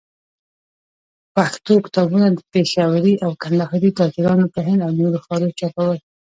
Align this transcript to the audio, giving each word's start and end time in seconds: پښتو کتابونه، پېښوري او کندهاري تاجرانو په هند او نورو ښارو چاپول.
پښتو 1.35 1.73
کتابونه، 1.85 2.27
پېښوري 2.53 3.13
او 3.25 3.31
کندهاري 3.41 3.91
تاجرانو 3.99 4.45
په 4.53 4.59
هند 4.67 4.81
او 4.85 4.91
نورو 4.99 5.17
ښارو 5.25 5.55
چاپول. 5.59 5.97